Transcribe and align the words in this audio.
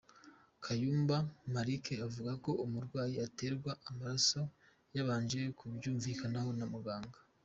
Kayumba 0.63 1.15
Malick 1.53 1.85
avuga 2.07 2.31
ko 2.43 2.51
umurwayi 2.65 3.15
aterwa 3.27 3.71
amaraso 3.89 4.41
yabanje 4.95 5.41
kubyumvikanaho 5.57 6.49
na 6.59 6.65
muganga. 6.73 7.17